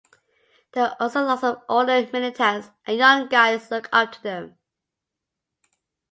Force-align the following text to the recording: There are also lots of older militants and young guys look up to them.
There 0.71 0.85
are 0.85 0.95
also 0.99 1.21
lots 1.21 1.43
of 1.43 1.61
older 1.69 2.01
militants 2.11 2.71
and 2.87 2.97
young 2.97 3.27
guys 3.29 3.69
look 3.69 3.87
up 3.91 4.13
to 4.13 4.23
them. 4.23 4.57